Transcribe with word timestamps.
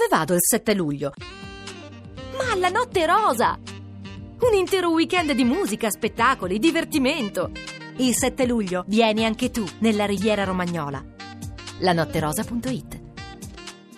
Dove 0.00 0.16
vado 0.16 0.32
il 0.32 0.40
7 0.40 0.72
luglio? 0.72 1.12
Ma 2.34 2.52
alla 2.52 2.70
Notte 2.70 3.04
Rosa! 3.04 3.58
Un 4.40 4.54
intero 4.54 4.88
weekend 4.88 5.32
di 5.32 5.44
musica, 5.44 5.90
spettacoli, 5.90 6.58
divertimento. 6.58 7.50
Il 7.98 8.14
7 8.14 8.46
luglio 8.46 8.84
vieni 8.86 9.26
anche 9.26 9.50
tu 9.50 9.62
nella 9.80 10.06
Riviera 10.06 10.44
Romagnola. 10.44 11.04
lanotterosa.it 11.80 13.00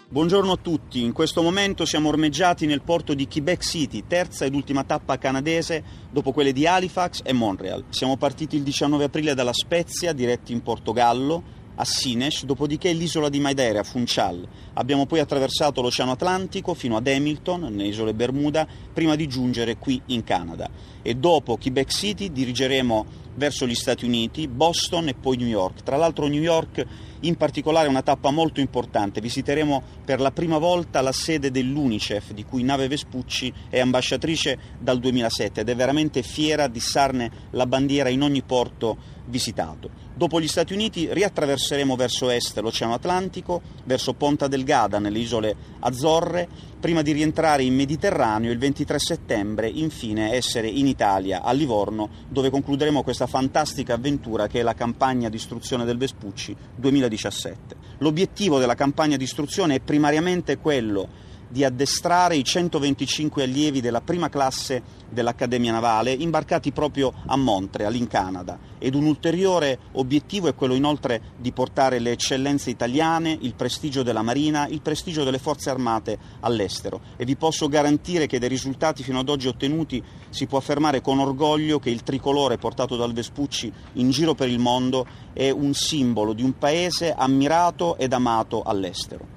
Buongiorno 0.08 0.50
a 0.50 0.58
tutti, 0.60 1.02
in 1.02 1.12
questo 1.12 1.40
momento 1.40 1.84
siamo 1.84 2.08
ormeggiati 2.08 2.66
nel 2.66 2.82
porto 2.82 3.14
di 3.14 3.28
Quebec 3.28 3.62
City, 3.62 4.02
terza 4.04 4.44
ed 4.44 4.56
ultima 4.56 4.82
tappa 4.82 5.18
canadese 5.18 5.84
dopo 6.10 6.32
quelle 6.32 6.52
di 6.52 6.66
Halifax 6.66 7.20
e 7.22 7.32
Montreal. 7.32 7.84
Siamo 7.90 8.16
partiti 8.16 8.56
il 8.56 8.64
19 8.64 9.04
aprile 9.04 9.34
dalla 9.34 9.54
Spezia, 9.54 10.12
diretti 10.12 10.52
in 10.52 10.62
Portogallo, 10.62 11.60
a 11.74 11.84
Sines, 11.84 12.44
dopodiché 12.44 12.92
l'isola 12.92 13.28
di 13.28 13.40
Madeira, 13.40 13.82
Funchal. 13.82 14.46
Abbiamo 14.74 15.06
poi 15.06 15.20
attraversato 15.20 15.80
l'Oceano 15.80 16.12
Atlantico 16.12 16.74
fino 16.74 16.96
ad 16.96 17.06
Hamilton, 17.06 17.62
nelle 17.62 17.88
isole 17.88 18.14
Bermuda, 18.14 18.66
prima 18.92 19.16
di 19.16 19.26
giungere 19.26 19.76
qui 19.76 20.00
in 20.06 20.24
Canada. 20.24 20.68
E 21.02 21.14
dopo 21.14 21.56
Quebec 21.56 21.90
City 21.90 22.30
dirigeremo 22.30 23.20
verso 23.34 23.66
gli 23.66 23.74
Stati 23.74 24.04
Uniti, 24.04 24.46
Boston 24.48 25.08
e 25.08 25.14
poi 25.14 25.36
New 25.36 25.46
York. 25.46 25.82
Tra 25.82 25.96
l'altro 25.96 26.26
New 26.26 26.42
York 26.42 26.86
in 27.20 27.36
particolare 27.36 27.86
è 27.86 27.90
una 27.90 28.02
tappa 28.02 28.30
molto 28.30 28.60
importante. 28.60 29.20
Visiteremo 29.20 29.82
per 30.04 30.20
la 30.20 30.32
prima 30.32 30.58
volta 30.58 31.00
la 31.00 31.12
sede 31.12 31.50
dell'UNICEF, 31.50 32.32
di 32.32 32.44
cui 32.44 32.62
Nave 32.62 32.88
Vespucci 32.88 33.52
è 33.68 33.80
ambasciatrice 33.80 34.58
dal 34.78 34.98
2007 34.98 35.60
ed 35.60 35.68
è 35.68 35.76
veramente 35.76 36.22
fiera 36.22 36.66
di 36.66 36.80
sarne 36.80 37.30
la 37.50 37.66
bandiera 37.66 38.08
in 38.08 38.22
ogni 38.22 38.42
porto 38.42 39.20
visitato. 39.26 39.90
Dopo 40.14 40.40
gli 40.40 40.48
Stati 40.48 40.72
Uniti 40.72 41.12
riattraverseremo 41.12 41.96
verso 41.96 42.30
est 42.30 42.58
l'Oceano 42.58 42.94
Atlantico, 42.94 43.62
verso 43.84 44.14
Ponta 44.14 44.48
Delgada 44.48 44.98
nelle 44.98 45.18
isole 45.18 45.54
Azzorre, 45.80 46.48
prima 46.80 47.02
di 47.02 47.12
rientrare 47.12 47.62
in 47.62 47.74
Mediterraneo 47.74 48.50
il 48.50 48.58
23 48.58 48.98
settembre, 48.98 49.68
infine 49.68 50.32
essere 50.32 50.68
in 50.68 50.86
Italia, 50.86 51.42
a 51.42 51.52
Livorno, 51.52 52.08
dove 52.28 52.50
concluderemo 52.50 53.02
questa 53.02 53.26
fantastica 53.26 53.94
avventura 53.94 54.46
che 54.46 54.60
è 54.60 54.62
la 54.62 54.74
campagna 54.74 55.28
di 55.28 55.36
istruzione 55.36 55.84
del 55.84 55.96
Vespucci 55.96 56.54
2017. 56.76 57.76
L'obiettivo 57.98 58.58
della 58.58 58.74
campagna 58.74 59.16
di 59.16 59.24
istruzione 59.24 59.76
è 59.76 59.80
primariamente 59.80 60.58
quello 60.58 61.30
di 61.52 61.64
addestrare 61.64 62.34
i 62.34 62.42
125 62.42 63.42
allievi 63.42 63.82
della 63.82 64.00
prima 64.00 64.30
classe 64.30 65.00
dell'Accademia 65.10 65.72
Navale 65.72 66.12
imbarcati 66.12 66.72
proprio 66.72 67.12
a 67.26 67.36
Montreal, 67.36 67.94
in 67.94 68.08
Canada. 68.08 68.58
Ed 68.78 68.94
un 68.94 69.04
ulteriore 69.04 69.78
obiettivo 69.92 70.48
è 70.48 70.54
quello 70.54 70.74
inoltre 70.74 71.20
di 71.36 71.52
portare 71.52 71.98
le 71.98 72.12
eccellenze 72.12 72.70
italiane, 72.70 73.36
il 73.38 73.54
prestigio 73.54 74.02
della 74.02 74.22
Marina, 74.22 74.66
il 74.66 74.80
prestigio 74.80 75.24
delle 75.24 75.38
forze 75.38 75.68
armate 75.68 76.18
all'estero. 76.40 77.02
E 77.16 77.26
vi 77.26 77.36
posso 77.36 77.68
garantire 77.68 78.26
che 78.26 78.38
dei 78.38 78.48
risultati 78.48 79.02
fino 79.02 79.18
ad 79.18 79.28
oggi 79.28 79.48
ottenuti 79.48 80.02
si 80.30 80.46
può 80.46 80.56
affermare 80.56 81.02
con 81.02 81.18
orgoglio 81.18 81.78
che 81.78 81.90
il 81.90 82.02
tricolore 82.02 82.56
portato 82.56 82.96
dal 82.96 83.12
Vespucci 83.12 83.70
in 83.94 84.08
giro 84.08 84.34
per 84.34 84.48
il 84.48 84.58
mondo 84.58 85.06
è 85.34 85.50
un 85.50 85.74
simbolo 85.74 86.32
di 86.32 86.42
un 86.42 86.56
paese 86.56 87.12
ammirato 87.12 87.98
ed 87.98 88.14
amato 88.14 88.62
all'estero. 88.62 89.31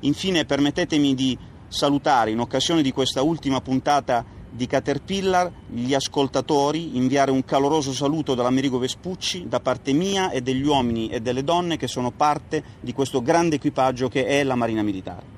Infine 0.00 0.44
permettetemi 0.44 1.14
di 1.14 1.36
salutare 1.68 2.30
in 2.30 2.40
occasione 2.40 2.82
di 2.82 2.92
questa 2.92 3.22
ultima 3.22 3.60
puntata 3.60 4.24
di 4.50 4.66
Caterpillar 4.66 5.52
gli 5.68 5.92
ascoltatori, 5.92 6.96
inviare 6.96 7.30
un 7.30 7.44
caloroso 7.44 7.92
saluto 7.92 8.34
dall'Americo 8.34 8.78
Vespucci 8.78 9.46
da 9.48 9.60
parte 9.60 9.92
mia 9.92 10.30
e 10.30 10.40
degli 10.40 10.64
uomini 10.64 11.08
e 11.08 11.20
delle 11.20 11.44
donne 11.44 11.76
che 11.76 11.88
sono 11.88 12.10
parte 12.10 12.62
di 12.80 12.92
questo 12.92 13.22
grande 13.22 13.56
equipaggio 13.56 14.08
che 14.08 14.24
è 14.24 14.42
la 14.44 14.54
Marina 14.54 14.82
Militare. 14.82 15.35